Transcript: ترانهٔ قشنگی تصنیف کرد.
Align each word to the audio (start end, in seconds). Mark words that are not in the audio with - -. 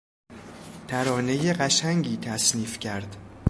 ترانهٔ 0.87 1.53
قشنگی 1.53 2.17
تصنیف 2.17 2.79
کرد. 2.79 3.15